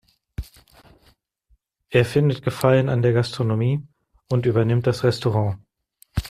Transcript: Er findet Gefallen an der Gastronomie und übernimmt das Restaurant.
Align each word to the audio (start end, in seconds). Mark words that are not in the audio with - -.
Er 1.91 2.05
findet 2.05 2.41
Gefallen 2.41 2.89
an 2.89 3.03
der 3.03 3.13
Gastronomie 3.13 3.87
und 4.31 4.47
übernimmt 4.47 4.87
das 4.87 5.03
Restaurant. 5.03 5.59